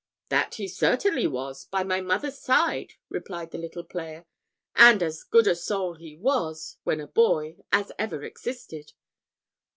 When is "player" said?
3.83-4.25